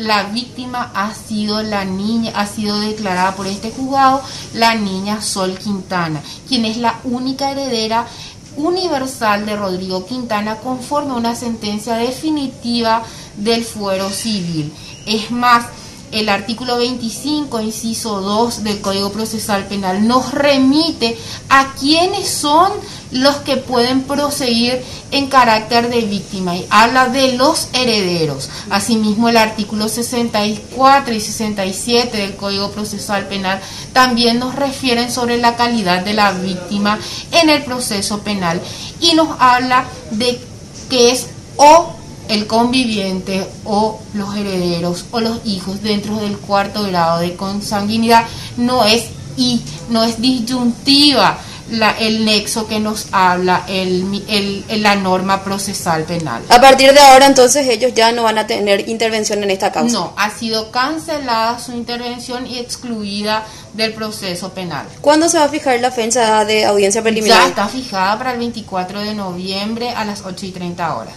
[0.00, 4.22] la víctima ha sido la niña, ha sido declarada por este juzgado
[4.54, 8.06] la niña Sol Quintana, quien es la única heredera
[8.56, 13.02] universal de Rodrigo Quintana conforme a una sentencia definitiva
[13.36, 14.72] del fuero civil.
[15.06, 15.66] Es más,
[16.12, 21.16] el artículo 25, inciso 2 del Código Procesal Penal nos remite
[21.50, 22.72] a quiénes son
[23.12, 26.56] los que pueden proseguir en carácter de víctima.
[26.56, 28.48] Y habla de los herederos.
[28.70, 33.60] Asimismo, el artículo 64 y 67 del Código Procesal Penal
[33.92, 36.98] también nos refieren sobre la calidad de la víctima
[37.32, 38.60] en el proceso penal
[39.00, 40.40] y nos habla de
[40.88, 41.92] que es o
[42.28, 48.24] el conviviente o los herederos o los hijos dentro del cuarto grado de consanguinidad.
[48.56, 49.06] No es
[49.36, 51.38] y no es disyuntiva
[51.70, 56.42] la, el nexo que nos habla el, el, la norma procesal penal.
[56.48, 59.92] A partir de ahora entonces ellos ya no van a tener intervención en esta causa.
[59.92, 63.44] No, ha sido cancelada su intervención y excluida
[63.74, 64.86] del proceso penal.
[65.00, 67.38] ¿Cuándo se va a fijar la fecha de audiencia preliminar?
[67.38, 71.14] Ya está fijada para el 24 de noviembre a las 8 y 30 horas.